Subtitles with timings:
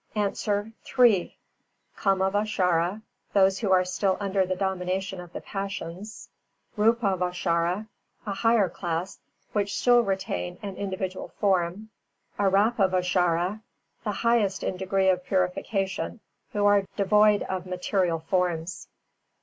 [0.15, 0.71] _A.
[0.83, 1.37] Three:
[1.95, 3.03] Kāmāvācharā
[3.33, 6.27] (those who are still under the domination of the passions);
[6.75, 7.87] Rūpāvācharā
[8.25, 9.19] (a higher class,
[9.53, 11.91] which still retain an individual form):
[12.39, 13.61] Arāpāvācharā
[14.03, 16.19] (the highest in degree of purification,
[16.51, 18.87] who are devoid of material forms).